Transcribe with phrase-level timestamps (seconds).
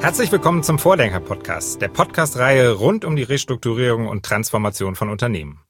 [0.00, 5.60] Herzlich willkommen zum Vordenker-Podcast, der Podcast-Reihe rund um die Restrukturierung und Transformation von Unternehmen.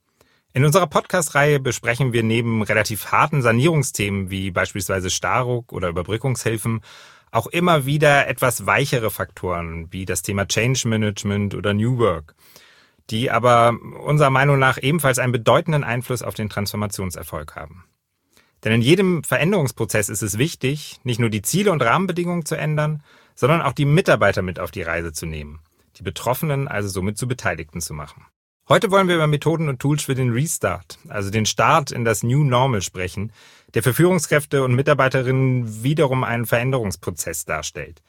[0.53, 6.80] In unserer Podcast-Reihe besprechen wir neben relativ harten Sanierungsthemen wie beispielsweise Starruck oder Überbrückungshilfen
[7.33, 12.37] auch immer wieder etwas weichere Faktoren wie das Thema Change Management oder New Work,
[13.10, 17.84] die aber unserer Meinung nach ebenfalls einen bedeutenden Einfluss auf den Transformationserfolg haben.
[18.62, 23.03] Denn in jedem Veränderungsprozess ist es wichtig, nicht nur die Ziele und Rahmenbedingungen zu ändern,
[23.41, 25.61] sondern auch die Mitarbeiter mit auf die Reise zu nehmen,
[25.97, 28.27] die Betroffenen also somit zu Beteiligten zu machen.
[28.69, 32.23] Heute wollen wir über Methoden und Tools für den Restart, also den Start in das
[32.23, 33.33] New Normal sprechen,
[33.73, 38.03] der für Führungskräfte und Mitarbeiterinnen wiederum einen Veränderungsprozess darstellt.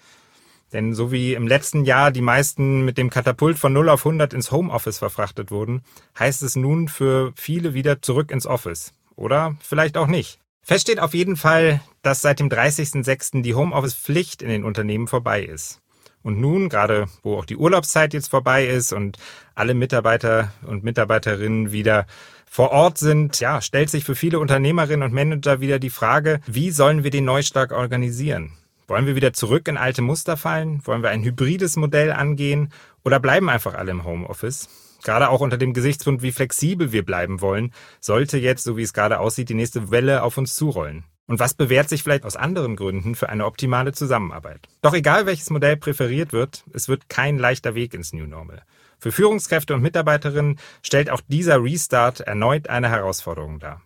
[0.73, 4.33] Denn so wie im letzten Jahr die meisten mit dem Katapult von 0 auf 100
[4.33, 5.81] ins Homeoffice verfrachtet wurden,
[6.19, 8.93] heißt es nun für viele wieder zurück ins Office.
[9.15, 10.40] Oder vielleicht auch nicht.
[10.63, 13.41] Fest steht auf jeden Fall, dass seit dem 30.06.
[13.41, 15.81] die Homeoffice-Pflicht in den Unternehmen vorbei ist.
[16.23, 19.17] Und nun, gerade wo auch die Urlaubszeit jetzt vorbei ist und
[19.55, 22.05] alle Mitarbeiter und Mitarbeiterinnen wieder
[22.45, 26.69] vor Ort sind, ja, stellt sich für viele Unternehmerinnen und Manager wieder die Frage, wie
[26.69, 28.53] sollen wir den Neustart organisieren?
[28.87, 30.85] Wollen wir wieder zurück in alte Muster fallen?
[30.85, 32.71] Wollen wir ein hybrides Modell angehen?
[33.03, 34.67] Oder bleiben einfach alle im Homeoffice?
[35.03, 38.93] Gerade auch unter dem Gesichtspunkt, wie flexibel wir bleiben wollen, sollte jetzt, so wie es
[38.93, 41.03] gerade aussieht, die nächste Welle auf uns zurollen.
[41.27, 44.67] Und was bewährt sich vielleicht aus anderen Gründen für eine optimale Zusammenarbeit?
[44.81, 48.63] Doch egal welches Modell präferiert wird, es wird kein leichter Weg ins New Normal.
[48.99, 53.81] Für Führungskräfte und Mitarbeiterinnen stellt auch dieser Restart erneut eine Herausforderung dar.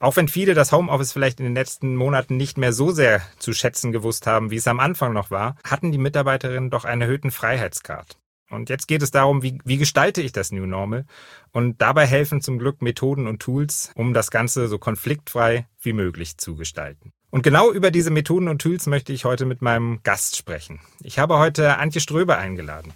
[0.00, 3.52] Auch wenn viele das Homeoffice vielleicht in den letzten Monaten nicht mehr so sehr zu
[3.52, 7.30] schätzen gewusst haben, wie es am Anfang noch war, hatten die Mitarbeiterinnen doch einen erhöhten
[7.30, 8.16] Freiheitsgrad.
[8.50, 11.06] Und jetzt geht es darum, wie, wie gestalte ich das New Normal?
[11.52, 16.36] Und dabei helfen zum Glück Methoden und Tools, um das Ganze so konfliktfrei wie möglich
[16.36, 17.12] zu gestalten.
[17.30, 20.80] Und genau über diese Methoden und Tools möchte ich heute mit meinem Gast sprechen.
[21.00, 22.92] Ich habe heute Antje Ströbe eingeladen.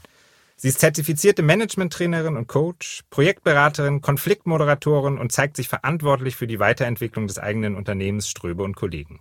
[0.56, 7.26] Sie ist zertifizierte Management-Trainerin und Coach, Projektberaterin, Konfliktmoderatorin und zeigt sich verantwortlich für die Weiterentwicklung
[7.26, 9.20] des eigenen Unternehmens Ströbe und Kollegen.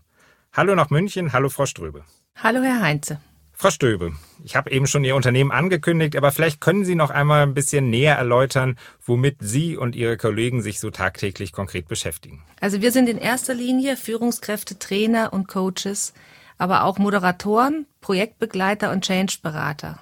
[0.52, 2.06] Hallo nach München, hallo Frau Ströbe.
[2.36, 3.20] Hallo Herr Heinze.
[3.56, 7.44] Frau Stöbe, ich habe eben schon Ihr Unternehmen angekündigt, aber vielleicht können Sie noch einmal
[7.44, 12.44] ein bisschen näher erläutern, womit Sie und Ihre Kollegen sich so tagtäglich konkret beschäftigen.
[12.60, 16.14] Also wir sind in erster Linie Führungskräfte, Trainer und Coaches,
[16.58, 20.00] aber auch Moderatoren, Projektbegleiter und Change-Berater.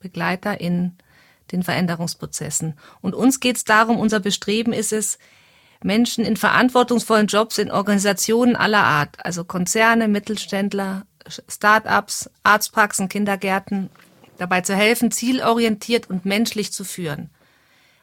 [0.00, 0.96] Begleiter in
[1.52, 2.74] den Veränderungsprozessen.
[3.00, 5.18] Und uns geht es darum, unser Bestreben ist es,
[5.84, 11.06] Menschen in verantwortungsvollen Jobs in Organisationen aller Art, also Konzerne, Mittelständler,
[11.48, 13.90] Start-ups, Arztpraxen, Kindergärten,
[14.38, 17.30] dabei zu helfen, zielorientiert und menschlich zu führen.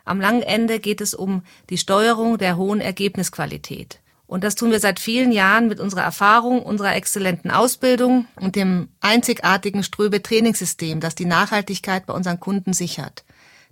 [0.06, 4.00] Am langen Ende geht es um die Steuerung der hohen Ergebnisqualität.
[4.26, 8.90] Und das tun wir seit vielen Jahren mit unserer Erfahrung, unserer exzellenten Ausbildung und dem
[9.02, 13.24] einzigartigen Ströbe-Trainingssystem, das die Nachhaltigkeit bei unseren Kunden sichert.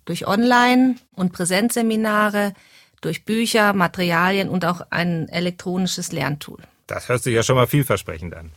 [0.06, 2.54] Durch Online- und Präsenzseminare,
[3.02, 6.60] durch Bücher, Materialien und auch ein elektronisches Lerntool.
[6.88, 8.52] Das hört sich ja schon mal vielversprechend an.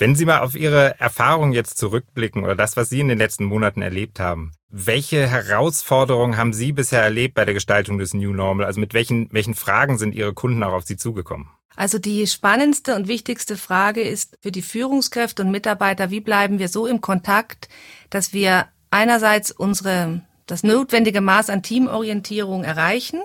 [0.00, 3.44] Wenn Sie mal auf Ihre Erfahrung jetzt zurückblicken oder das, was Sie in den letzten
[3.44, 8.64] Monaten erlebt haben, welche Herausforderungen haben Sie bisher erlebt bei der Gestaltung des New Normal?
[8.64, 11.50] Also mit welchen, welchen Fragen sind Ihre Kunden auch auf Sie zugekommen?
[11.76, 16.68] Also die spannendste und wichtigste Frage ist für die Führungskräfte und Mitarbeiter, wie bleiben wir
[16.68, 17.68] so im Kontakt,
[18.08, 23.20] dass wir einerseits unsere, das notwendige Maß an Teamorientierung erreichen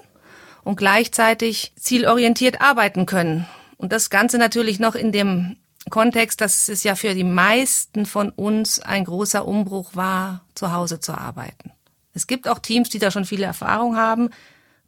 [0.65, 3.47] und gleichzeitig zielorientiert arbeiten können.
[3.77, 5.55] Und das Ganze natürlich noch in dem
[5.89, 10.99] Kontext, dass es ja für die meisten von uns ein großer Umbruch war, zu Hause
[10.99, 11.71] zu arbeiten.
[12.13, 14.29] Es gibt auch Teams, die da schon viele Erfahrung haben.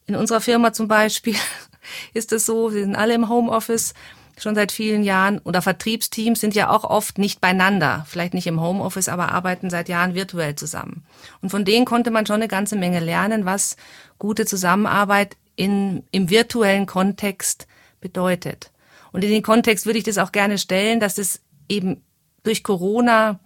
[0.05, 1.35] In unserer Firma zum Beispiel
[2.13, 3.93] ist es so, wir sind alle im Homeoffice
[4.39, 8.61] schon seit vielen Jahren oder Vertriebsteams sind ja auch oft nicht beieinander, vielleicht nicht im
[8.61, 11.03] Homeoffice, aber arbeiten seit Jahren virtuell zusammen.
[11.41, 13.77] Und von denen konnte man schon eine ganze Menge lernen, was
[14.19, 17.67] gute Zusammenarbeit in, im virtuellen Kontext
[17.99, 18.71] bedeutet.
[19.11, 22.03] Und in den Kontext würde ich das auch gerne stellen, dass es eben
[22.43, 23.39] durch Corona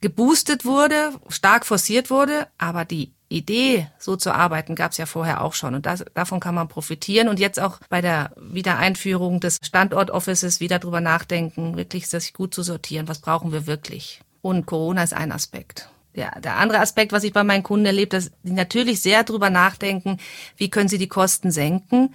[0.00, 5.42] geboostet wurde, stark forciert wurde, aber die Idee, so zu arbeiten, gab es ja vorher
[5.42, 5.74] auch schon.
[5.74, 10.78] Und das, davon kann man profitieren und jetzt auch bei der Wiedereinführung des Standort-Offices wieder
[10.78, 13.08] drüber nachdenken, wirklich das gut zu sortieren.
[13.08, 14.20] Was brauchen wir wirklich?
[14.40, 15.90] Und Corona ist ein Aspekt.
[16.14, 19.50] Der, der andere Aspekt, was ich bei meinen Kunden erlebe, dass sie natürlich sehr drüber
[19.50, 20.18] nachdenken,
[20.56, 22.14] wie können sie die Kosten senken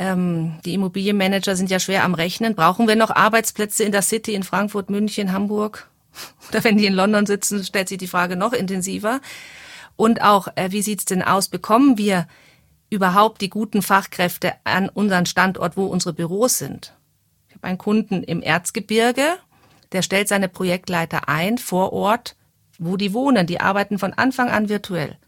[0.00, 2.54] ähm, die Immobilienmanager sind ja schwer am Rechnen.
[2.54, 5.90] Brauchen wir noch Arbeitsplätze in der City in Frankfurt, München, Hamburg?
[6.48, 9.20] Oder wenn die in London sitzen, stellt sich die Frage noch intensiver.
[9.96, 11.48] Und auch, äh, wie sieht's denn aus?
[11.48, 12.26] Bekommen wir
[12.88, 16.94] überhaupt die guten Fachkräfte an unseren Standort, wo unsere Büros sind?
[17.48, 19.36] Ich habe einen Kunden im Erzgebirge,
[19.92, 22.36] der stellt seine Projektleiter ein vor Ort,
[22.78, 23.46] wo die wohnen.
[23.46, 25.18] Die arbeiten von Anfang an virtuell,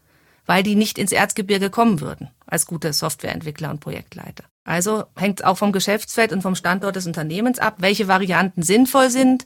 [0.47, 4.45] weil die nicht ins Erzgebirge kommen würden als gute Softwareentwickler und Projektleiter.
[4.63, 9.09] Also hängt es auch vom Geschäftsfeld und vom Standort des Unternehmens ab, welche Varianten sinnvoll
[9.09, 9.45] sind.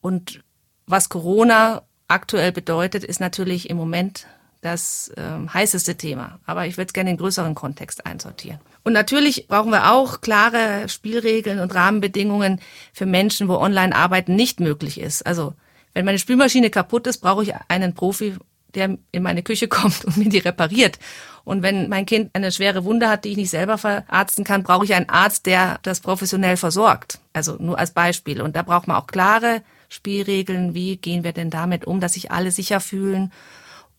[0.00, 0.42] Und
[0.86, 4.26] was Corona aktuell bedeutet, ist natürlich im Moment
[4.62, 6.40] das äh, heißeste Thema.
[6.46, 8.60] Aber ich würde es gerne in größeren Kontext einsortieren.
[8.82, 12.60] Und natürlich brauchen wir auch klare Spielregeln und Rahmenbedingungen
[12.92, 15.26] für Menschen, wo Online-Arbeiten nicht möglich ist.
[15.26, 15.54] Also
[15.92, 18.36] wenn meine Spülmaschine kaputt ist, brauche ich einen Profi,
[18.76, 20.98] der in meine Küche kommt und mir die repariert.
[21.44, 24.84] Und wenn mein Kind eine schwere Wunde hat, die ich nicht selber verarzten kann, brauche
[24.84, 27.20] ich einen Arzt, der das professionell versorgt.
[27.32, 28.40] Also nur als Beispiel.
[28.40, 30.74] Und da braucht man auch klare Spielregeln.
[30.74, 33.32] Wie gehen wir denn damit um, dass sich alle sicher fühlen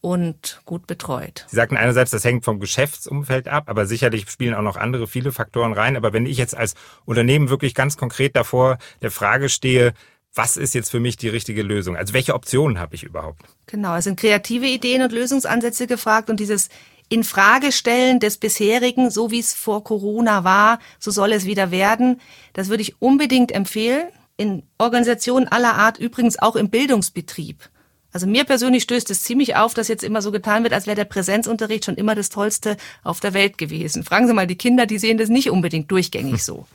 [0.02, 1.46] und gut betreut.
[1.48, 5.32] Sie sagten einerseits, das hängt vom Geschäftsumfeld ab, aber sicherlich spielen auch noch andere viele
[5.32, 5.96] Faktoren rein.
[5.96, 6.76] Aber wenn ich jetzt als
[7.06, 9.94] Unternehmen wirklich ganz konkret davor der Frage stehe,
[10.38, 11.96] was ist jetzt für mich die richtige Lösung?
[11.96, 13.42] Also welche Optionen habe ich überhaupt?
[13.66, 16.70] Genau, es sind kreative Ideen und Lösungsansätze gefragt und dieses
[17.10, 22.20] Infragestellen des bisherigen, so wie es vor Corona war, so soll es wieder werden,
[22.54, 24.08] das würde ich unbedingt empfehlen.
[24.40, 27.70] In Organisationen aller Art, übrigens auch im Bildungsbetrieb.
[28.14, 30.96] Also mir persönlich stößt es ziemlich auf, dass jetzt immer so getan wird, als wäre
[30.96, 34.04] der Präsenzunterricht schon immer das Tollste auf der Welt gewesen.
[34.04, 36.68] Fragen Sie mal die Kinder, die sehen das nicht unbedingt durchgängig so.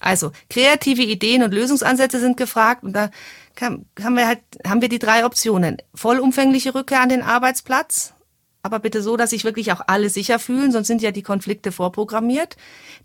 [0.00, 3.10] Also kreative Ideen und Lösungsansätze sind gefragt und da
[3.60, 3.86] haben
[4.16, 8.14] wir halt haben wir die drei Optionen: vollumfängliche Rückkehr an den Arbeitsplatz,
[8.62, 11.70] aber bitte so, dass sich wirklich auch alle sicher fühlen, sonst sind ja die Konflikte
[11.70, 12.56] vorprogrammiert.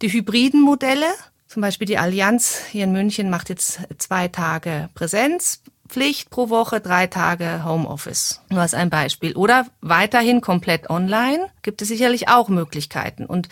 [0.02, 1.08] Die hybriden Modelle,
[1.48, 6.82] zum Beispiel die Allianz hier in München macht jetzt zwei Tage Präsenz, Pflicht pro Woche,
[6.82, 8.42] drei Tage Homeoffice.
[8.50, 9.36] Nur als ein Beispiel.
[9.36, 13.26] Oder weiterhin komplett online gibt es sicherlich auch Möglichkeiten.
[13.26, 13.50] Und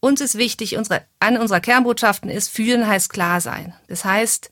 [0.00, 3.74] uns ist wichtig, unsere, eine unserer Kernbotschaften ist, führen heißt klar sein.
[3.88, 4.50] Das heißt,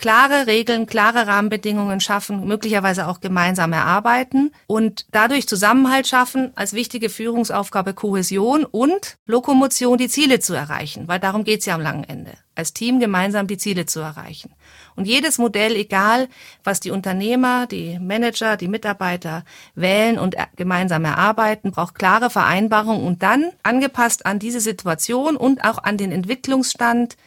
[0.00, 7.10] klare Regeln, klare Rahmenbedingungen schaffen, möglicherweise auch gemeinsam erarbeiten und dadurch Zusammenhalt schaffen, als wichtige
[7.10, 12.32] Führungsaufgabe Kohäsion und Lokomotion, die Ziele zu erreichen, weil darum geht's ja am langen Ende,
[12.54, 14.54] als Team gemeinsam die Ziele zu erreichen.
[14.96, 16.28] Und jedes Modell, egal
[16.64, 19.44] was die Unternehmer, die Manager, die Mitarbeiter
[19.74, 25.76] wählen und gemeinsam erarbeiten, braucht klare Vereinbarungen und dann angepasst an diese Situation und auch
[25.82, 27.18] an den Entwicklungsstand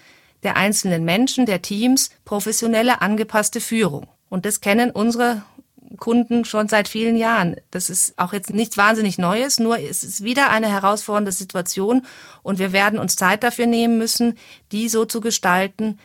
[0.43, 4.07] der einzelnen Menschen, der Teams, professionelle angepasste Führung.
[4.29, 5.43] Und das kennen unsere
[5.97, 7.55] Kunden schon seit vielen Jahren.
[7.71, 12.05] Das ist auch jetzt nichts wahnsinnig Neues, nur es ist wieder eine herausfordernde Situation
[12.41, 14.37] und wir werden uns Zeit dafür nehmen müssen,
[14.71, 15.99] die so zu gestalten,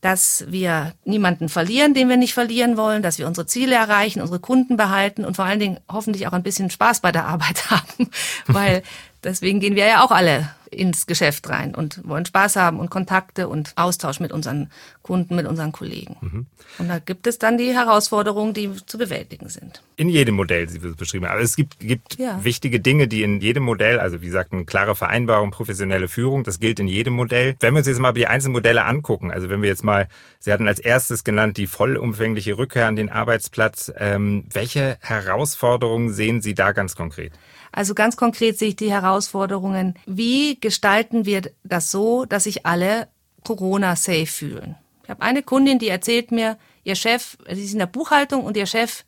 [0.00, 4.38] dass wir niemanden verlieren, den wir nicht verlieren wollen, dass wir unsere Ziele erreichen, unsere
[4.38, 8.10] Kunden behalten und vor allen Dingen hoffentlich auch ein bisschen Spaß bei der Arbeit haben,
[8.46, 8.82] weil
[9.24, 13.48] deswegen gehen wir ja auch alle ins Geschäft rein und wollen Spaß haben und Kontakte
[13.48, 14.70] und Austausch mit unseren
[15.02, 16.16] Kunden, mit unseren Kollegen.
[16.20, 16.46] Mhm.
[16.78, 19.82] Und da gibt es dann die Herausforderungen, die zu bewältigen sind.
[19.96, 21.32] In jedem Modell, Sie beschrieben haben.
[21.32, 22.42] Aber es gibt, gibt ja.
[22.44, 26.60] wichtige Dinge, die in jedem Modell, also wie gesagt, eine klare Vereinbarung, professionelle Führung, das
[26.60, 27.56] gilt in jedem Modell.
[27.60, 30.08] Wenn wir uns jetzt mal die einzelnen Modelle angucken, also wenn wir jetzt mal,
[30.40, 33.92] Sie hatten als erstes genannt die vollumfängliche Rückkehr an den Arbeitsplatz.
[33.96, 37.32] Ähm, welche Herausforderungen sehen Sie da ganz konkret?
[37.72, 43.08] Also ganz konkret sehe ich die Herausforderungen, wie gestalten wir das so, dass sich alle
[43.44, 44.76] Corona-safe fühlen.
[45.04, 48.56] Ich habe eine Kundin, die erzählt mir, ihr Chef, sie ist in der Buchhaltung und
[48.56, 49.04] ihr Chef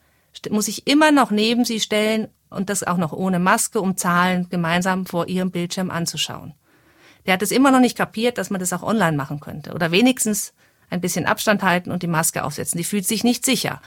[0.50, 4.49] muss sich immer noch neben sie stellen und das auch noch ohne Maske, um Zahlen
[4.49, 6.55] gemeinsam vor ihrem Bildschirm anzuschauen.
[7.26, 9.90] Der hat es immer noch nicht kapiert, dass man das auch online machen könnte oder
[9.90, 10.55] wenigstens
[10.88, 12.79] ein bisschen Abstand halten und die Maske aufsetzen.
[12.79, 13.81] Die fühlt sich nicht sicher.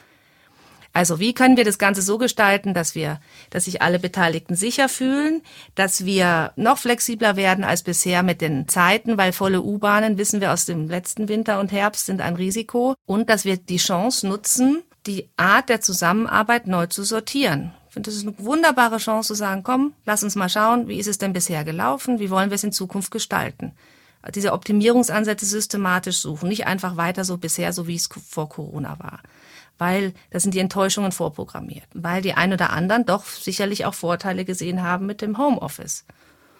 [0.93, 3.19] Also wie können wir das Ganze so gestalten, dass wir,
[3.49, 5.41] dass sich alle Beteiligten sicher fühlen,
[5.73, 10.53] dass wir noch flexibler werden als bisher mit den Zeiten, weil volle U-Bahnen, wissen wir
[10.53, 14.83] aus dem letzten Winter und Herbst, sind ein Risiko und dass wir die Chance nutzen,
[15.07, 17.73] die Art der Zusammenarbeit neu zu sortieren.
[17.87, 20.99] Ich finde, das ist eine wunderbare Chance zu sagen, komm, lass uns mal schauen, wie
[20.99, 23.73] ist es denn bisher gelaufen, wie wollen wir es in Zukunft gestalten.
[24.33, 29.19] Diese Optimierungsansätze systematisch suchen, nicht einfach weiter so bisher, so wie es vor Corona war
[29.77, 34.45] weil da sind die Enttäuschungen vorprogrammiert, weil die ein oder anderen doch sicherlich auch Vorteile
[34.45, 36.05] gesehen haben mit dem Homeoffice.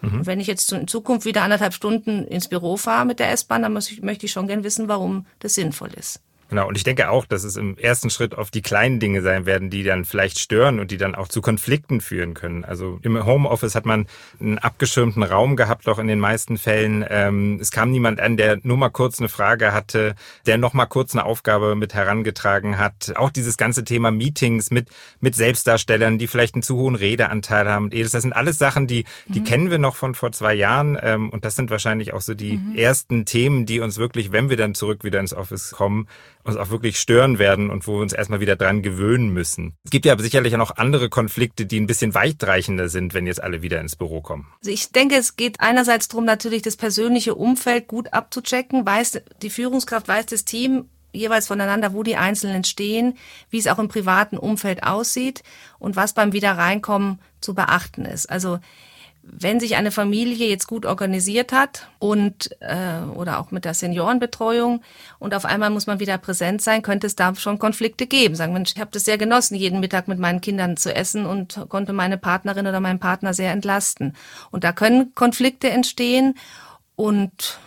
[0.02, 0.20] Mhm.
[0.20, 3.62] Und wenn ich jetzt in Zukunft wieder anderthalb Stunden ins Büro fahre mit der S-Bahn,
[3.62, 6.22] dann ich, möchte ich schon gern wissen, warum das sinnvoll ist.
[6.54, 9.48] Genau, und ich denke auch, dass es im ersten Schritt oft die kleinen Dinge sein
[9.48, 12.64] werden, die dann vielleicht stören und die dann auch zu Konflikten führen können.
[12.64, 14.06] Also im Homeoffice hat man
[14.40, 17.04] einen abgeschirmten Raum gehabt, auch in den meisten Fällen.
[17.10, 20.14] Ähm, es kam niemand an, der nur mal kurz eine Frage hatte,
[20.46, 23.14] der noch mal kurz eine Aufgabe mit herangetragen hat.
[23.16, 27.90] Auch dieses ganze Thema Meetings mit, mit Selbstdarstellern, die vielleicht einen zu hohen Redeanteil haben.
[27.90, 29.46] Das sind alles Sachen, die, die mhm.
[29.46, 31.00] kennen wir noch von vor zwei Jahren.
[31.02, 32.76] Ähm, und das sind wahrscheinlich auch so die mhm.
[32.76, 36.08] ersten Themen, die uns wirklich, wenn wir dann zurück wieder ins Office kommen,
[36.44, 39.76] uns auch wirklich stören werden und wo wir uns erstmal wieder dran gewöhnen müssen.
[39.84, 43.28] Es gibt ja aber sicherlich auch noch andere Konflikte, die ein bisschen weitreichender sind, wenn
[43.28, 44.48] jetzt alle wieder ins Büro kommen.
[44.60, 48.86] Also ich denke, es geht einerseits darum, natürlich das persönliche Umfeld gut abzuchecken.
[48.86, 53.18] Weiß, die Führungskraft weiß das Team jeweils voneinander, wo die Einzelnen stehen,
[53.50, 55.44] wie es auch im privaten Umfeld aussieht
[55.80, 58.30] und was beim Wiederreinkommen zu beachten ist.
[58.30, 58.60] Also
[59.26, 64.82] wenn sich eine Familie jetzt gut organisiert hat und äh, oder auch mit der Seniorenbetreuung
[65.18, 68.36] und auf einmal muss man wieder präsent sein, könnte es da schon Konflikte geben.
[68.36, 71.66] Sagen, Mensch, ich habe das sehr genossen, jeden Mittag mit meinen Kindern zu essen und
[71.70, 74.14] konnte meine Partnerin oder meinen Partner sehr entlasten.
[74.52, 76.36] Und da können Konflikte entstehen
[76.96, 77.60] und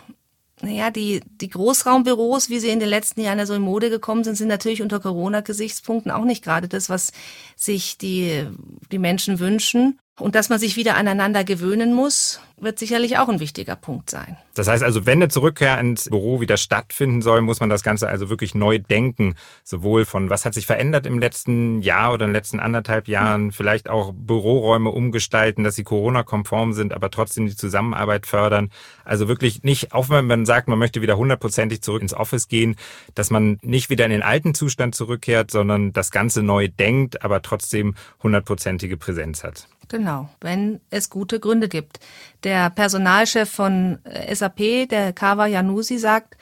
[0.61, 4.23] naja, die, die Großraumbüros, wie sie in den letzten Jahren ja so in Mode gekommen
[4.23, 7.11] sind, sind natürlich unter Corona-Gesichtspunkten auch nicht gerade das, was
[7.55, 8.47] sich die,
[8.91, 9.99] die Menschen wünschen.
[10.19, 14.37] Und dass man sich wieder aneinander gewöhnen muss, wird sicherlich auch ein wichtiger Punkt sein.
[14.55, 18.07] Das heißt also, wenn eine Zurückkehr ins Büro wieder stattfinden soll, muss man das Ganze
[18.07, 19.35] also wirklich neu denken.
[19.63, 23.51] Sowohl von, was hat sich verändert im letzten Jahr oder in den letzten anderthalb Jahren,
[23.51, 28.71] vielleicht auch Büroräume umgestalten, dass sie Corona-konform sind, aber trotzdem die Zusammenarbeit fördern.
[29.05, 32.75] Also wirklich nicht, auch wenn man sagt, man möchte wieder hundertprozentig zurück ins Office gehen,
[33.13, 37.43] dass man nicht wieder in den alten Zustand zurückkehrt, sondern das Ganze neu denkt, aber
[37.43, 39.67] trotzdem hundertprozentige Präsenz hat.
[39.89, 41.99] Genau, wenn es gute Gründe gibt.
[42.43, 46.37] Der Personalchef von äh, SAP, der Kawa Janusi, sagt,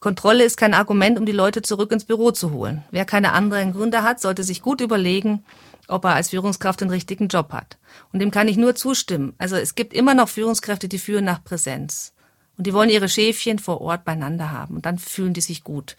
[0.00, 2.82] Kontrolle ist kein Argument, um die Leute zurück ins Büro zu holen.
[2.90, 5.44] Wer keine anderen Gründe hat, sollte sich gut überlegen,
[5.88, 7.76] ob er als Führungskraft den richtigen Job hat.
[8.12, 9.34] Und dem kann ich nur zustimmen.
[9.38, 12.14] Also es gibt immer noch Führungskräfte, die führen nach Präsenz.
[12.56, 14.76] Und die wollen ihre Schäfchen vor Ort beieinander haben.
[14.76, 15.96] Und dann fühlen die sich gut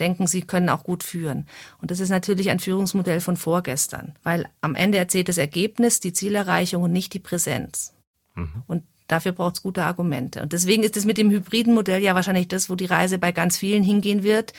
[0.00, 1.46] denken, sie können auch gut führen.
[1.80, 6.12] Und das ist natürlich ein Führungsmodell von vorgestern, weil am Ende erzählt das Ergebnis, die
[6.12, 7.93] Zielerreichung und nicht die Präsenz.
[8.34, 8.62] Mhm.
[8.66, 10.42] Und dafür braucht es gute Argumente.
[10.42, 13.32] Und deswegen ist es mit dem hybriden Modell ja wahrscheinlich das, wo die Reise bei
[13.32, 14.52] ganz vielen hingehen wird,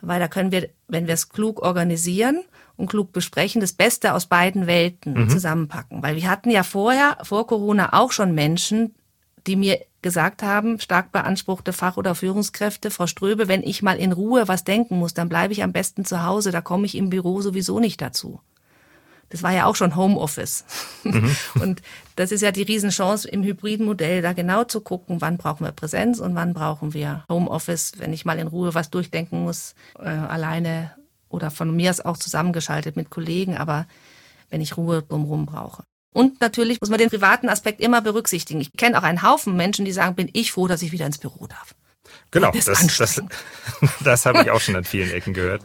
[0.00, 2.42] weil da können wir, wenn wir es klug organisieren
[2.76, 5.28] und klug besprechen, das Beste aus beiden Welten mhm.
[5.28, 6.02] zusammenpacken.
[6.02, 8.94] Weil wir hatten ja vorher, vor Corona auch schon Menschen,
[9.46, 14.12] die mir gesagt haben, stark beanspruchte Fach- oder Führungskräfte, Frau Ströbe, wenn ich mal in
[14.12, 17.10] Ruhe was denken muss, dann bleibe ich am besten zu Hause, da komme ich im
[17.10, 18.40] Büro sowieso nicht dazu.
[19.32, 20.64] Das war ja auch schon Homeoffice.
[21.04, 21.34] Mhm.
[21.60, 21.82] Und
[22.16, 25.72] das ist ja die Riesenchance im hybriden Modell, da genau zu gucken, wann brauchen wir
[25.72, 30.08] Präsenz und wann brauchen wir Homeoffice, wenn ich mal in Ruhe was durchdenken muss, äh,
[30.08, 30.90] alleine
[31.30, 33.86] oder von mir aus auch zusammengeschaltet mit Kollegen, aber
[34.50, 35.84] wenn ich Ruhe drumherum brauche.
[36.12, 38.60] Und natürlich muss man den privaten Aspekt immer berücksichtigen.
[38.60, 41.16] Ich kenne auch einen Haufen Menschen, die sagen, bin ich froh, dass ich wieder ins
[41.16, 41.74] Büro darf.
[42.30, 43.22] Genau, das, das, das,
[44.04, 45.62] das habe ich auch schon an vielen Ecken gehört.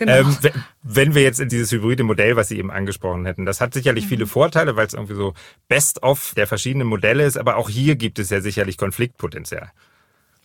[0.00, 0.12] Genau.
[0.12, 0.36] Ähm,
[0.82, 4.04] wenn wir jetzt in dieses hybride Modell, was Sie eben angesprochen hätten, das hat sicherlich
[4.04, 4.08] mhm.
[4.08, 5.34] viele Vorteile, weil es irgendwie so
[5.68, 9.70] Best-of der verschiedenen Modelle ist, aber auch hier gibt es ja sicherlich Konfliktpotenzial.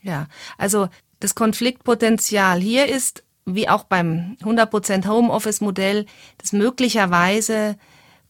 [0.02, 0.90] Ja, also
[1.22, 6.06] das Konfliktpotenzial hier ist, wie auch beim 100% Homeoffice-Modell,
[6.38, 7.78] das möglicherweise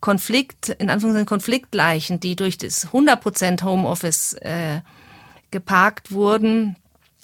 [0.02, 4.82] Konflikt, in Anführungszeichen Konfliktleichen, die durch das 100% Homeoffice äh,
[5.50, 6.76] geparkt wurden,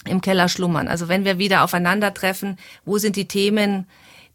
[0.05, 0.87] im Keller schlummern.
[0.87, 3.87] Also wenn wir wieder aufeinandertreffen, wo sind die Themen,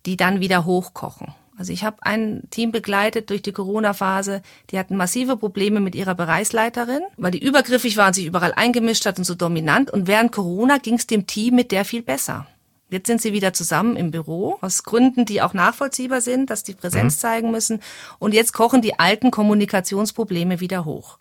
[0.04, 1.34] die dann wieder hochkochen?
[1.58, 6.14] Also ich habe ein Team begleitet durch die Corona-Phase, die hatten massive Probleme mit ihrer
[6.14, 9.90] Bereichsleiterin, weil die übergriffig war und sich überall eingemischt hat und so dominant.
[9.90, 12.46] Und während Corona ging es dem Team mit der viel besser.
[12.90, 16.74] Jetzt sind sie wieder zusammen im Büro, aus Gründen, die auch nachvollziehbar sind, dass die
[16.74, 17.20] Präsenz mhm.
[17.20, 17.80] zeigen müssen.
[18.18, 21.18] Und jetzt kochen die alten Kommunikationsprobleme wieder hoch.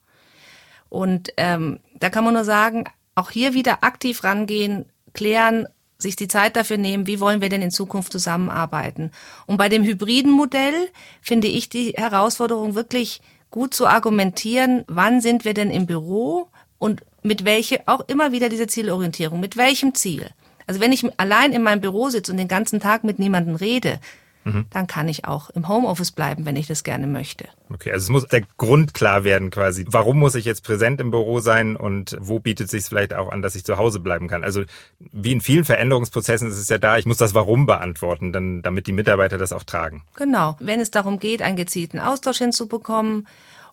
[0.90, 2.84] Und ähm, da kann man nur sagen,
[3.16, 5.68] auch hier wieder aktiv rangehen, klären,
[5.98, 9.12] sich die Zeit dafür nehmen, wie wollen wir denn in Zukunft zusammenarbeiten.
[9.46, 10.90] Und bei dem hybriden Modell
[11.22, 17.02] finde ich die Herausforderung wirklich gut zu argumentieren, wann sind wir denn im Büro und
[17.24, 20.30] mit welche, auch immer wieder diese Zielorientierung, mit welchem Ziel.
[20.68, 24.00] Also wenn ich allein in meinem Büro sitze und den ganzen Tag mit niemandem rede,
[24.46, 24.66] mhm.
[24.70, 27.46] dann kann ich auch im Homeoffice bleiben, wenn ich das gerne möchte.
[27.74, 29.86] Okay, also es muss der Grund klar werden quasi.
[29.90, 33.42] Warum muss ich jetzt präsent im Büro sein und wo bietet sich vielleicht auch an,
[33.42, 34.44] dass ich zu Hause bleiben kann?
[34.44, 34.64] Also
[35.00, 38.88] wie in vielen Veränderungsprozessen ist es ja da, ich muss das Warum beantworten, dann, damit
[38.88, 40.04] die Mitarbeiter das auch tragen.
[40.16, 40.56] Genau.
[40.60, 43.28] Wenn es darum geht, einen gezielten Austausch hinzubekommen,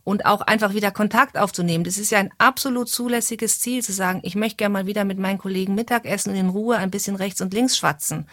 [0.04, 1.84] und auch einfach wieder Kontakt aufzunehmen.
[1.84, 5.18] Das ist ja ein absolut zulässiges Ziel, zu sagen, ich möchte gerne mal wieder mit
[5.18, 8.26] meinen Kollegen Mittagessen und in Ruhe ein bisschen rechts und links schwatzen.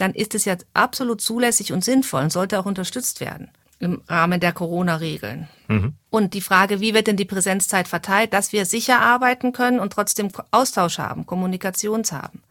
[0.00, 4.40] Dann ist es ja absolut zulässig und sinnvoll und sollte auch unterstützt werden im Rahmen
[4.40, 5.48] der Corona-Regeln.
[5.68, 5.94] Mhm.
[6.10, 9.92] Und die Frage, wie wird denn die Präsenzzeit verteilt, dass wir sicher arbeiten können und
[9.92, 12.42] trotzdem Austausch haben, Kommunikations haben.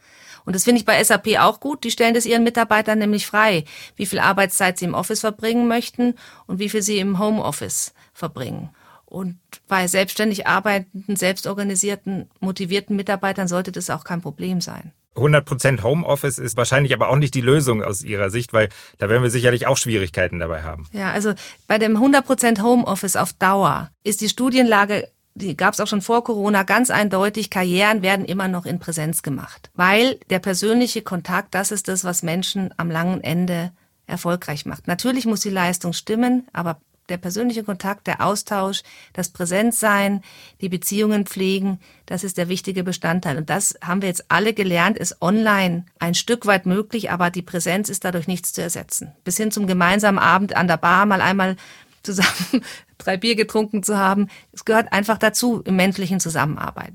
[0.43, 1.83] Und das finde ich bei SAP auch gut.
[1.83, 3.65] Die stellen das ihren Mitarbeitern nämlich frei,
[3.95, 6.15] wie viel Arbeitszeit sie im Office verbringen möchten
[6.47, 8.69] und wie viel sie im Homeoffice verbringen.
[9.05, 9.37] Und
[9.67, 14.93] bei selbstständig arbeitenden, selbstorganisierten, motivierten Mitarbeitern sollte das auch kein Problem sein.
[15.19, 19.23] 100% Homeoffice ist wahrscheinlich aber auch nicht die Lösung aus Ihrer Sicht, weil da werden
[19.23, 20.87] wir sicherlich auch Schwierigkeiten dabei haben.
[20.91, 21.33] Ja, also
[21.67, 26.23] bei dem 100% Homeoffice auf Dauer ist die Studienlage die gab es auch schon vor
[26.23, 29.69] Corona, ganz eindeutig, Karrieren werden immer noch in Präsenz gemacht.
[29.73, 33.71] Weil der persönliche Kontakt, das ist das, was Menschen am langen Ende
[34.05, 34.87] erfolgreich macht.
[34.87, 40.21] Natürlich muss die Leistung stimmen, aber der persönliche Kontakt, der Austausch, das Präsenzsein,
[40.61, 43.37] die Beziehungen pflegen, das ist der wichtige Bestandteil.
[43.37, 47.41] Und das haben wir jetzt alle gelernt, ist online ein Stück weit möglich, aber die
[47.41, 49.11] Präsenz ist dadurch nichts zu ersetzen.
[49.23, 51.55] Bis hin zum gemeinsamen Abend an der Bar mal einmal
[52.03, 52.63] zusammen
[52.97, 54.27] drei Bier getrunken zu haben.
[54.51, 56.93] Es gehört einfach dazu im menschlichen Zusammenarbeit.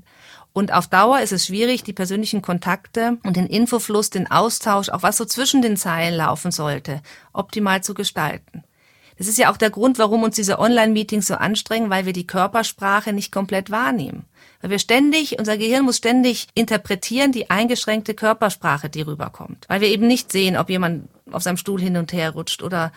[0.53, 5.03] Und auf Dauer ist es schwierig, die persönlichen Kontakte und den Infofluss, den Austausch, auch
[5.03, 7.01] was so zwischen den Zeilen laufen sollte,
[7.33, 8.63] optimal zu gestalten.
[9.17, 12.27] Das ist ja auch der Grund, warum uns diese Online-Meetings so anstrengen, weil wir die
[12.27, 14.25] Körpersprache nicht komplett wahrnehmen.
[14.61, 19.65] Weil wir ständig, unser Gehirn muss ständig interpretieren die eingeschränkte Körpersprache, die rüberkommt.
[19.69, 22.91] Weil wir eben nicht sehen, ob jemand auf seinem Stuhl hin und her rutscht oder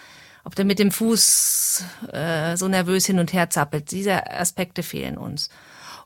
[0.44, 3.90] ob der mit dem Fuß äh, so nervös hin und her zappelt.
[3.90, 5.50] Diese Aspekte fehlen uns.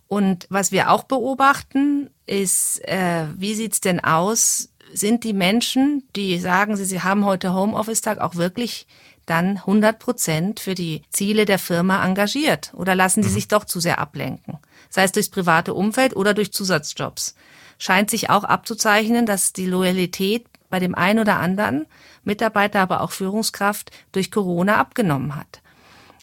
[0.09, 4.69] Und was wir auch beobachten, ist, äh, wie sieht's denn aus?
[4.93, 8.87] Sind die Menschen, die sagen, sie, sie haben heute Homeoffice-Tag, auch wirklich
[9.33, 12.71] dann 100 Prozent für die Ziele der Firma engagiert?
[12.75, 13.35] Oder lassen sie mhm.
[13.35, 14.59] sich doch zu sehr ablenken?
[14.91, 17.35] Sei es durchs private Umfeld oder durch Zusatzjobs.
[17.79, 21.87] Scheint sich auch abzuzeichnen, dass die Loyalität bei dem einen oder anderen
[22.25, 25.63] Mitarbeiter, aber auch Führungskraft durch Corona abgenommen hat.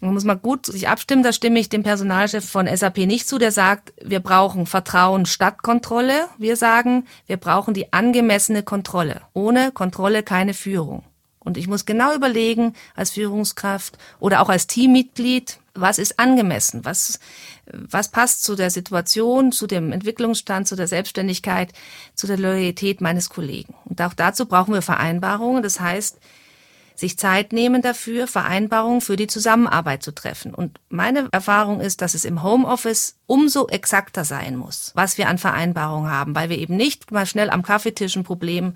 [0.01, 3.37] Man muss mal gut sich abstimmen, da stimme ich dem Personalchef von SAP nicht zu,
[3.37, 6.27] der sagt, wir brauchen Vertrauen statt Kontrolle.
[6.37, 9.21] Wir sagen, wir brauchen die angemessene Kontrolle.
[9.33, 11.03] Ohne Kontrolle keine Führung.
[11.39, 17.19] Und ich muss genau überlegen, als Führungskraft oder auch als Teammitglied, was ist angemessen, was,
[17.65, 21.71] was passt zu der Situation, zu dem Entwicklungsstand, zu der Selbstständigkeit,
[22.13, 23.73] zu der Loyalität meines Kollegen.
[23.85, 25.63] Und auch dazu brauchen wir Vereinbarungen.
[25.63, 26.19] Das heißt,
[26.99, 30.53] sich Zeit nehmen dafür, Vereinbarungen für die Zusammenarbeit zu treffen.
[30.53, 35.37] Und meine Erfahrung ist, dass es im Homeoffice umso exakter sein muss, was wir an
[35.37, 38.73] Vereinbarungen haben, weil wir eben nicht mal schnell am Kaffeetisch ein Problem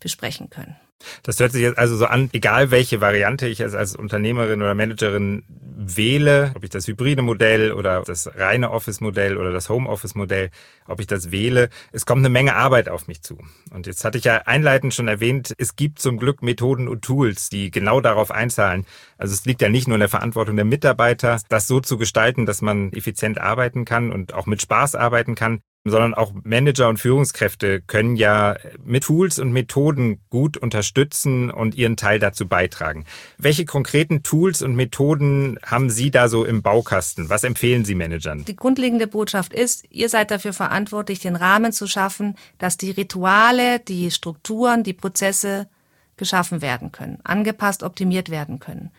[0.00, 0.76] besprechen können.
[1.22, 5.44] Das hört sich jetzt also so an, egal welche Variante ich als, Unternehmerin oder Managerin
[5.48, 10.50] wähle, ob ich das hybride Modell oder das reine Office-Modell oder das Home-Office-Modell,
[10.86, 13.38] ob ich das wähle, es kommt eine Menge Arbeit auf mich zu.
[13.72, 17.48] Und jetzt hatte ich ja einleitend schon erwähnt, es gibt zum Glück Methoden und Tools,
[17.48, 18.86] die genau darauf einzahlen.
[19.18, 22.46] Also es liegt ja nicht nur in der Verantwortung der Mitarbeiter, das so zu gestalten,
[22.46, 26.98] dass man effizient arbeiten kann und auch mit Spaß arbeiten kann sondern auch Manager und
[26.98, 33.04] Führungskräfte können ja mit Tools und Methoden gut unterstützen und ihren Teil dazu beitragen.
[33.38, 37.28] Welche konkreten Tools und Methoden haben Sie da so im Baukasten?
[37.28, 38.44] Was empfehlen Sie Managern?
[38.44, 43.80] Die grundlegende Botschaft ist, ihr seid dafür verantwortlich, den Rahmen zu schaffen, dass die Rituale,
[43.80, 45.68] die Strukturen, die Prozesse
[46.16, 48.90] geschaffen werden können, angepasst, optimiert werden können.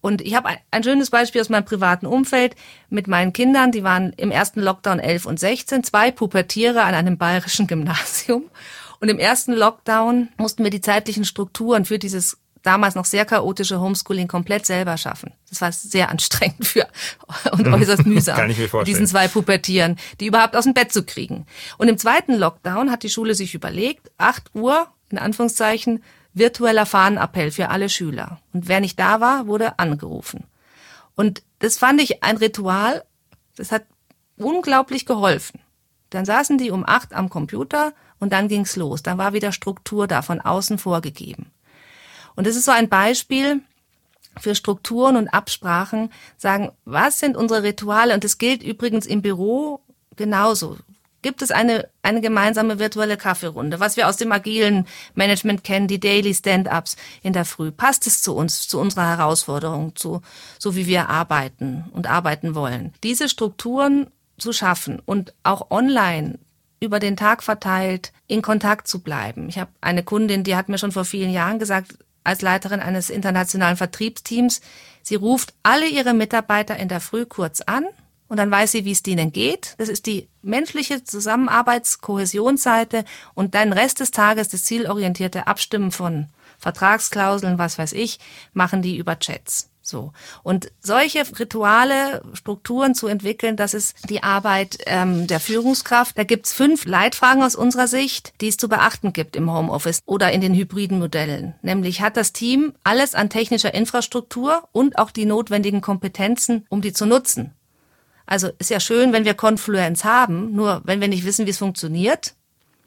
[0.00, 2.54] Und ich habe ein schönes Beispiel aus meinem privaten Umfeld
[2.88, 3.72] mit meinen Kindern.
[3.72, 8.44] Die waren im ersten Lockdown 11 und 16, zwei Pubertiere an einem bayerischen Gymnasium.
[9.00, 13.80] Und im ersten Lockdown mussten wir die zeitlichen Strukturen für dieses damals noch sehr chaotische
[13.80, 15.32] Homeschooling komplett selber schaffen.
[15.48, 16.86] Das war sehr anstrengend für
[17.52, 17.74] und mhm.
[17.74, 18.36] äußerst mühsam.
[18.36, 18.94] Kann ich mir vorstellen.
[18.94, 21.46] Diesen zwei Pubertieren, die überhaupt aus dem Bett zu kriegen.
[21.78, 26.02] Und im zweiten Lockdown hat die Schule sich überlegt, 8 Uhr, in Anführungszeichen,
[26.34, 28.40] virtueller Fahnenappell für alle Schüler.
[28.52, 30.44] Und wer nicht da war, wurde angerufen.
[31.14, 33.04] Und das fand ich ein Ritual,
[33.56, 33.84] das hat
[34.36, 35.60] unglaublich geholfen.
[36.10, 39.02] Dann saßen die um acht am Computer und dann ging's los.
[39.02, 41.50] Dann war wieder Struktur da, von außen vorgegeben.
[42.36, 43.60] Und das ist so ein Beispiel
[44.38, 48.14] für Strukturen und Absprachen, sagen, was sind unsere Rituale?
[48.14, 49.80] Und das gilt übrigens im Büro
[50.16, 50.78] genauso
[51.22, 56.00] gibt es eine, eine gemeinsame virtuelle Kaffeerunde, was wir aus dem agilen Management kennen, die
[56.00, 57.70] Daily Stand-ups in der Früh.
[57.70, 60.22] Passt es zu uns, zu unserer Herausforderung, zu,
[60.58, 62.92] so wie wir arbeiten und arbeiten wollen?
[63.02, 66.38] Diese Strukturen zu schaffen und auch online
[66.80, 69.48] über den Tag verteilt in Kontakt zu bleiben.
[69.48, 73.10] Ich habe eine Kundin, die hat mir schon vor vielen Jahren gesagt, als Leiterin eines
[73.10, 74.60] internationalen Vertriebsteams,
[75.02, 77.86] sie ruft alle ihre Mitarbeiter in der Früh kurz an
[78.28, 79.74] und dann weiß sie, wie es denen geht.
[79.78, 86.26] Das ist die menschliche Zusammenarbeitskohäsionsseite und dann Rest des Tages das zielorientierte Abstimmen von
[86.58, 88.18] Vertragsklauseln, was weiß ich,
[88.52, 89.70] machen die über Chats.
[89.88, 90.12] So.
[90.42, 96.18] Und solche Rituale, Strukturen zu entwickeln, das ist die Arbeit ähm, der Führungskraft.
[96.18, 100.30] Da gibt's fünf Leitfragen aus unserer Sicht, die es zu beachten gibt im Homeoffice oder
[100.30, 101.54] in den hybriden Modellen.
[101.62, 106.92] Nämlich hat das Team alles an technischer Infrastruktur und auch die notwendigen Kompetenzen, um die
[106.92, 107.54] zu nutzen.
[108.28, 111.56] Also ist ja schön, wenn wir Confluence haben, nur wenn wir nicht wissen, wie es
[111.56, 112.34] funktioniert,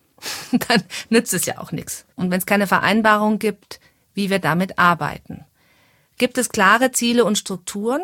[0.52, 2.06] dann nützt es ja auch nichts.
[2.16, 3.80] Und wenn es keine Vereinbarung gibt,
[4.14, 5.44] wie wir damit arbeiten.
[6.20, 8.04] Gibt es klare Ziele und Strukturen?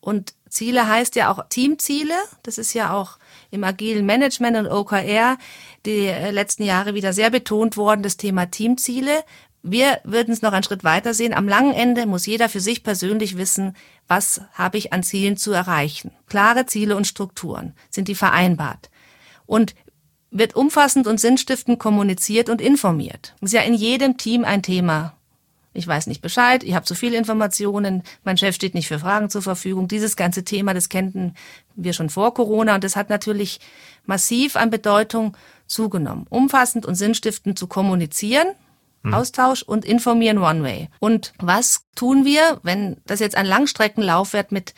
[0.00, 2.14] Und Ziele heißt ja auch Teamziele.
[2.44, 3.18] Das ist ja auch
[3.50, 5.38] im agilen Management und OKR
[5.86, 9.24] die äh, letzten Jahre wieder sehr betont worden, das Thema Teamziele.
[9.62, 11.34] Wir würden es noch einen Schritt weiter sehen.
[11.34, 13.76] Am langen Ende muss jeder für sich persönlich wissen,
[14.08, 16.12] was habe ich an Zielen zu erreichen.
[16.28, 18.90] Klare Ziele und Strukturen sind die vereinbart.
[19.44, 19.74] Und
[20.30, 23.34] wird umfassend und sinnstiftend kommuniziert und informiert.
[23.40, 25.14] Ist ja in jedem Team ein Thema.
[25.72, 29.30] Ich weiß nicht Bescheid, ich habe zu viele Informationen, mein Chef steht nicht für Fragen
[29.30, 29.86] zur Verfügung.
[29.86, 31.34] Dieses ganze Thema, das kennten
[31.76, 33.60] wir schon vor Corona und das hat natürlich
[34.04, 36.26] massiv an Bedeutung zugenommen.
[36.28, 38.48] Umfassend und sinnstiftend zu kommunizieren,
[39.02, 39.14] hm.
[39.14, 40.88] Austausch und informieren One Way.
[40.98, 44.74] Und was tun wir, wenn das jetzt ein Langstreckenlauf wird mit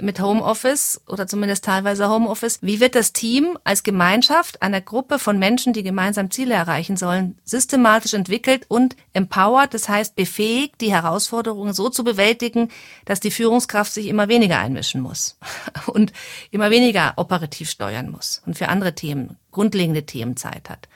[0.00, 2.58] mit Homeoffice oder zumindest teilweise Homeoffice.
[2.62, 7.38] Wie wird das Team als Gemeinschaft einer Gruppe von Menschen, die gemeinsam Ziele erreichen sollen,
[7.44, 12.70] systematisch entwickelt und empowered, das heißt befähigt, die Herausforderungen so zu bewältigen,
[13.04, 15.38] dass die Führungskraft sich immer weniger einmischen muss
[15.86, 16.12] und
[16.50, 20.88] immer weniger operativ steuern muss und für andere Themen, grundlegende Themen Zeit hat.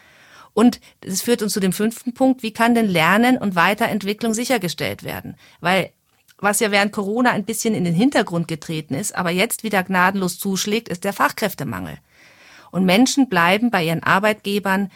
[0.59, 5.05] Und das führt uns zu dem fünften Punkt, wie kann denn Lernen und Weiterentwicklung sichergestellt
[5.05, 5.37] werden?
[5.61, 5.93] Weil
[6.37, 10.37] was ja während Corona ein bisschen in den Hintergrund getreten ist, aber jetzt wieder gnadenlos
[10.41, 11.99] zuschlägt, ist der Fachkräftemangel.
[12.73, 14.91] Und Menschen bleiben bei ihren Arbeitgebern,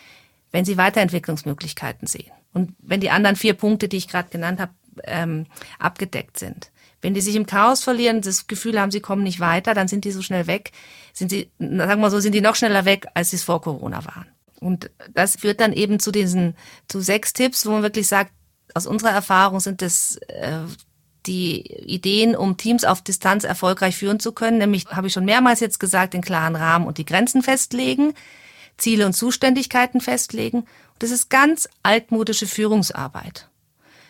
[0.50, 2.32] wenn sie Weiterentwicklungsmöglichkeiten sehen.
[2.52, 4.72] Und wenn die anderen vier Punkte, die ich gerade genannt habe,
[5.04, 5.46] ähm,
[5.78, 6.72] abgedeckt sind.
[7.02, 10.04] Wenn die sich im Chaos verlieren, das Gefühl haben, sie kommen nicht weiter, dann sind
[10.04, 10.72] die so schnell weg,
[11.12, 14.04] sind sie, sagen wir so, sind die noch schneller weg, als sie es vor Corona
[14.04, 14.26] waren.
[14.66, 16.56] Und das führt dann eben zu diesen,
[16.88, 18.32] zu sechs Tipps, wo man wirklich sagt,
[18.74, 20.60] aus unserer Erfahrung sind das äh,
[21.26, 25.60] die Ideen, um Teams auf Distanz erfolgreich führen zu können, nämlich, habe ich schon mehrmals
[25.60, 28.14] jetzt gesagt, den klaren Rahmen und die Grenzen festlegen,
[28.76, 30.64] Ziele und Zuständigkeiten festlegen.
[30.98, 33.48] das ist ganz altmodische Führungsarbeit.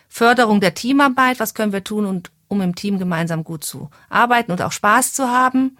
[0.07, 4.51] Förderung der Teamarbeit, was können wir tun, und, um im Team gemeinsam gut zu arbeiten
[4.51, 5.77] und auch Spaß zu haben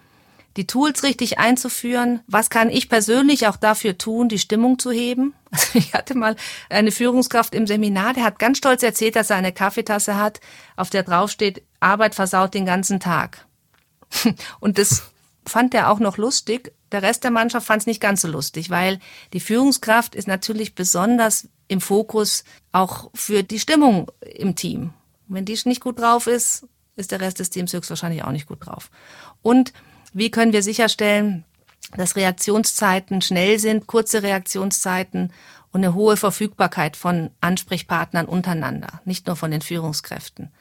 [0.57, 2.21] die Tools richtig einzuführen.
[2.27, 5.33] Was kann ich persönlich auch dafür tun, die Stimmung zu heben?
[5.53, 6.35] Also ich hatte mal
[6.69, 10.39] eine Führungskraft im Seminar, der hat ganz stolz erzählt, dass er eine Kaffeetasse hat,
[10.75, 13.45] auf der draufsteht, Arbeit versaut den ganzen Tag.
[14.59, 15.03] Und das
[15.45, 16.73] fand er auch noch lustig.
[16.91, 18.99] Der Rest der Mannschaft fand es nicht ganz so lustig, weil
[19.33, 24.93] die Führungskraft ist natürlich besonders im Fokus auch für die Stimmung im Team.
[25.27, 28.65] wenn die nicht gut drauf ist, ist der Rest des Teams höchstwahrscheinlich auch nicht gut
[28.65, 28.89] drauf.
[29.41, 29.73] Und
[30.13, 31.43] wie können wir sicherstellen,
[31.95, 35.31] dass Reaktionszeiten schnell sind, kurze Reaktionszeiten
[35.71, 40.51] und eine hohe Verfügbarkeit von Ansprechpartnern untereinander, nicht nur von den Führungskräften.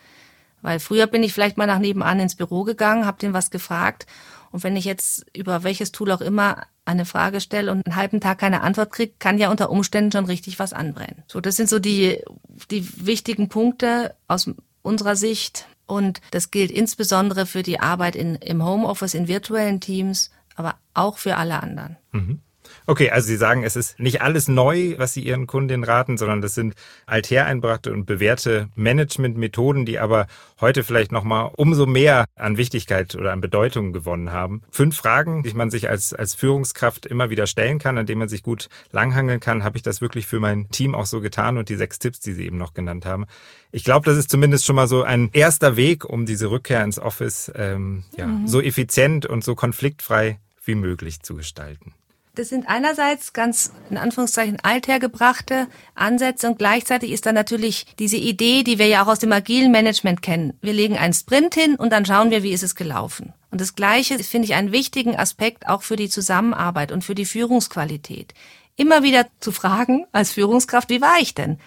[0.62, 4.06] Weil früher bin ich vielleicht mal nach nebenan ins Büro gegangen, habe den was gefragt
[4.52, 8.20] und wenn ich jetzt über welches Tool auch immer eine Frage stelle und einen halben
[8.20, 11.22] Tag keine Antwort kriege, kann ja unter Umständen schon richtig was anbrennen.
[11.26, 12.22] So, das sind so die,
[12.70, 14.50] die wichtigen Punkte aus
[14.82, 15.66] unserer Sicht.
[15.86, 21.18] Und das gilt insbesondere für die Arbeit in, im Homeoffice, in virtuellen Teams, aber auch
[21.18, 21.96] für alle anderen.
[22.12, 22.40] Mhm.
[22.86, 26.40] Okay, also Sie sagen, es ist nicht alles neu, was Sie Ihren Kundinnen raten, sondern
[26.40, 26.74] das sind
[27.06, 30.26] althereinbrachte und bewährte Managementmethoden, die aber
[30.60, 34.62] heute vielleicht nochmal umso mehr an Wichtigkeit oder an Bedeutung gewonnen haben.
[34.70, 38.28] Fünf Fragen, die man sich als, als Führungskraft immer wieder stellen kann, an denen man
[38.28, 39.64] sich gut langhangeln kann.
[39.64, 41.58] Habe ich das wirklich für mein Team auch so getan?
[41.58, 43.26] Und die sechs Tipps, die Sie eben noch genannt haben.
[43.70, 46.98] Ich glaube, das ist zumindest schon mal so ein erster Weg, um diese Rückkehr ins
[46.98, 48.46] Office ähm, ja, mhm.
[48.46, 51.92] so effizient und so konfliktfrei wie möglich zu gestalten.
[52.34, 58.62] Das sind einerseits ganz in Anführungszeichen althergebrachte Ansätze und gleichzeitig ist dann natürlich diese Idee,
[58.62, 60.54] die wir ja auch aus dem agilen Management kennen.
[60.62, 63.34] Wir legen einen Sprint hin und dann schauen wir, wie ist es gelaufen.
[63.50, 67.26] Und das Gleiche finde ich einen wichtigen Aspekt auch für die Zusammenarbeit und für die
[67.26, 68.32] Führungsqualität.
[68.76, 71.58] Immer wieder zu fragen als Führungskraft, wie war ich denn?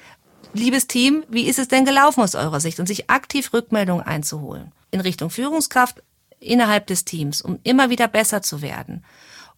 [0.53, 2.79] Liebes Team, wie ist es denn gelaufen aus eurer Sicht?
[2.79, 4.71] Und sich aktiv Rückmeldungen einzuholen.
[4.89, 6.01] In Richtung Führungskraft
[6.39, 9.05] innerhalb des Teams, um immer wieder besser zu werden.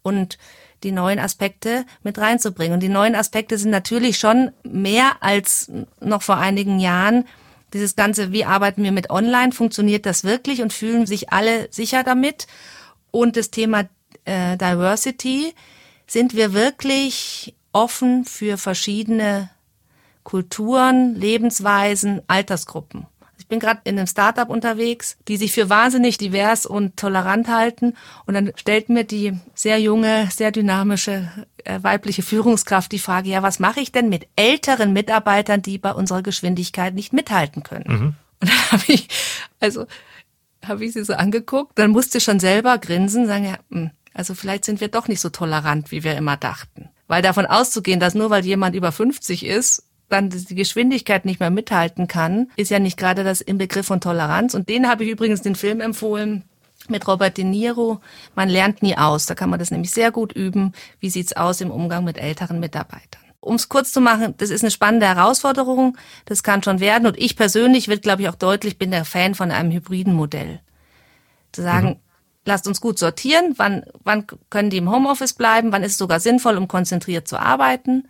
[0.01, 0.37] Und
[0.83, 2.73] die neuen Aspekte mit reinzubringen.
[2.73, 7.25] Und die neuen Aspekte sind natürlich schon mehr als noch vor einigen Jahren.
[7.73, 12.03] Dieses Ganze, wie arbeiten wir mit Online, funktioniert das wirklich und fühlen sich alle sicher
[12.03, 12.47] damit?
[13.11, 13.85] Und das Thema
[14.25, 15.53] äh, Diversity,
[16.05, 19.49] sind wir wirklich offen für verschiedene
[20.23, 23.05] Kulturen, Lebensweisen, Altersgruppen?
[23.47, 27.93] Ich bin gerade in einem Startup unterwegs, die sich für wahnsinnig divers und tolerant halten.
[28.25, 31.31] Und dann stellt mir die sehr junge, sehr dynamische
[31.63, 35.93] äh, weibliche Führungskraft die Frage, ja, was mache ich denn mit älteren Mitarbeitern, die bei
[35.93, 37.85] unserer Geschwindigkeit nicht mithalten können?
[37.87, 38.15] Mhm.
[38.41, 39.07] Und dann habe ich,
[39.61, 39.85] also
[40.65, 44.35] habe ich sie so angeguckt, dann musste schon selber grinsen, sagen, ja, mh, hm, also
[44.35, 46.89] vielleicht sind wir doch nicht so tolerant, wie wir immer dachten.
[47.07, 51.49] Weil davon auszugehen, dass nur weil jemand über 50 ist, dann die Geschwindigkeit nicht mehr
[51.49, 54.53] mithalten kann, ist ja nicht gerade das im Begriff von Toleranz.
[54.53, 56.43] Und den habe ich übrigens den Film empfohlen
[56.87, 57.99] mit Robert De Niro.
[58.35, 59.25] Man lernt nie aus.
[59.25, 60.73] Da kann man das nämlich sehr gut üben.
[60.99, 63.21] Wie sieht's aus im Umgang mit älteren Mitarbeitern?
[63.39, 65.97] Um es kurz zu machen, das ist eine spannende Herausforderung.
[66.25, 67.07] Das kann schon werden.
[67.07, 70.59] Und ich persönlich wird, glaube ich, auch deutlich, bin der Fan von einem hybriden Modell.
[71.51, 71.95] Zu sagen, mhm.
[72.45, 73.53] lasst uns gut sortieren.
[73.57, 75.71] Wann, wann können die im Homeoffice bleiben?
[75.71, 78.07] Wann ist es sogar sinnvoll, um konzentriert zu arbeiten?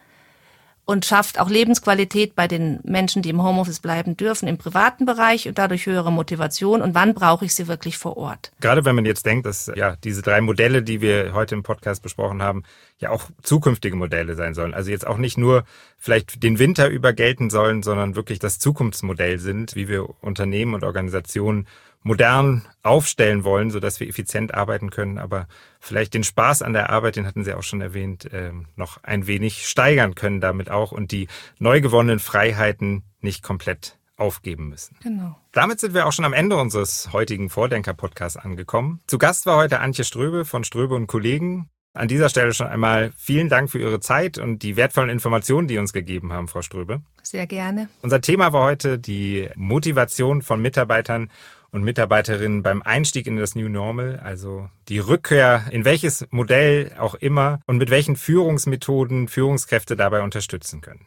[0.88, 5.46] Und schafft auch Lebensqualität bei den Menschen, die im Homeoffice bleiben dürfen, im privaten Bereich
[5.46, 6.82] und dadurch höhere Motivation.
[6.82, 8.54] Und wann brauche ich sie wirklich vor Ort?
[8.62, 12.02] Gerade wenn man jetzt denkt, dass ja diese drei Modelle, die wir heute im Podcast
[12.02, 12.64] besprochen haben,
[13.00, 14.74] ja auch zukünftige Modelle sein sollen.
[14.74, 15.66] Also jetzt auch nicht nur
[15.98, 20.86] vielleicht den Winter über gelten sollen, sondern wirklich das Zukunftsmodell sind, wie wir Unternehmen und
[20.86, 21.68] Organisationen
[22.04, 25.48] modern aufstellen wollen, so dass wir effizient arbeiten können, aber
[25.80, 29.28] vielleicht den Spaß an der Arbeit, den hatten Sie auch schon erwähnt, ähm, noch ein
[29.28, 31.28] wenig steigern können damit auch und die
[31.60, 34.96] neu gewonnenen Freiheiten nicht komplett aufgeben müssen.
[35.04, 35.38] Genau.
[35.52, 39.02] Damit sind wir auch schon am Ende unseres heutigen Vordenker-Podcasts angekommen.
[39.08, 41.70] Zu Gast war heute Antje Ströbe von Ströbe und Kollegen.
[41.94, 45.76] An dieser Stelle schon einmal vielen Dank für Ihre Zeit und die wertvollen Informationen, die
[45.76, 47.02] Sie uns gegeben haben, Frau Ströbe.
[47.24, 47.90] Sehr gerne.
[48.02, 51.32] Unser Thema war heute die Motivation von Mitarbeitern
[51.72, 57.16] und Mitarbeiterinnen beim Einstieg in das New Normal, also die Rückkehr in welches Modell auch
[57.16, 61.06] immer und mit welchen Führungsmethoden Führungskräfte dabei unterstützen können.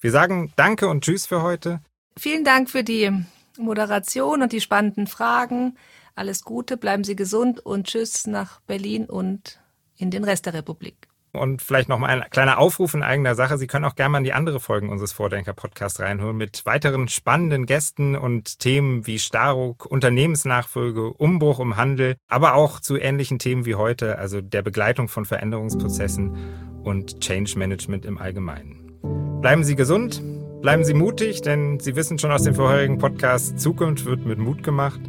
[0.00, 1.80] Wir sagen Danke und Tschüss für heute.
[2.16, 3.10] Vielen Dank für die
[3.58, 5.76] Moderation und die spannenden Fragen.
[6.14, 9.60] Alles Gute, bleiben Sie gesund und Tschüss nach Berlin und
[9.96, 11.09] in den Rest der Republik.
[11.32, 13.56] Und vielleicht noch mal ein kleiner Aufruf in eigener Sache.
[13.56, 17.66] Sie können auch gerne mal in die andere Folgen unseres Vordenker-Podcasts reinholen mit weiteren spannenden
[17.66, 23.76] Gästen und Themen wie Staruk, Unternehmensnachfolge, Umbruch im Handel, aber auch zu ähnlichen Themen wie
[23.76, 26.36] heute, also der Begleitung von Veränderungsprozessen
[26.82, 28.92] und Change Management im Allgemeinen.
[29.40, 30.22] Bleiben Sie gesund,
[30.62, 34.62] bleiben Sie mutig, denn Sie wissen schon aus dem vorherigen Podcast, Zukunft wird mit Mut
[34.62, 35.00] gemacht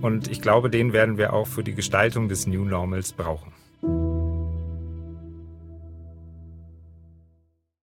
[0.00, 3.52] und ich glaube, den werden wir auch für die Gestaltung des New Normals brauchen.